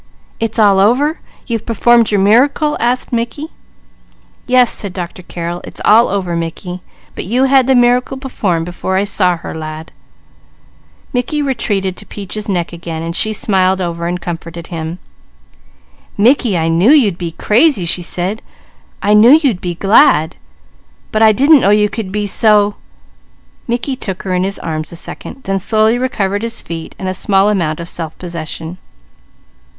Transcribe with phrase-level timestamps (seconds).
[0.39, 1.19] "It's all over?
[1.45, 3.49] You've performed your miracle?" asked Mickey.
[4.47, 5.21] "Yes," said Dr.
[5.21, 5.61] Carrel.
[5.63, 6.81] "It's all over, Mickey;
[7.13, 9.91] but you had the miracle performed before I saw her, lad."
[11.13, 14.97] Mickey retreated to Peaches' neck again, while she smiled over and comforted him.
[16.17, 18.41] "Mickey, I knew you'd be crazy," she said.
[19.03, 20.35] "I knew you'd be glad,
[21.11, 22.73] but I didn't know you could be so"
[23.67, 27.13] Mickey took her in his arms a second, then slowly recovered his feet and a
[27.13, 28.79] small amount of self possession.